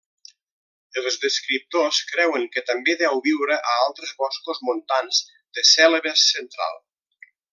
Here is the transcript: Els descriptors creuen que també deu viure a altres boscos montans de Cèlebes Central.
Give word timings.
Els 1.01 1.17
descriptors 1.25 1.99
creuen 2.13 2.47
que 2.55 2.63
també 2.71 2.95
deu 3.03 3.21
viure 3.27 3.59
a 3.75 3.77
altres 3.83 4.15
boscos 4.23 4.63
montans 4.71 5.21
de 5.59 5.67
Cèlebes 5.75 6.27
Central. 6.33 6.85